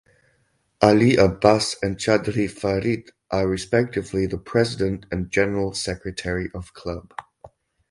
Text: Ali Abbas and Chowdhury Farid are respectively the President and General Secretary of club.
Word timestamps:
Ali 0.81 1.15
Abbas 1.15 1.75
and 1.83 1.95
Chowdhury 1.97 2.49
Farid 2.49 3.11
are 3.29 3.47
respectively 3.47 4.25
the 4.25 4.39
President 4.39 5.05
and 5.11 5.29
General 5.29 5.73
Secretary 5.73 6.49
of 6.55 6.73
club. 6.73 7.13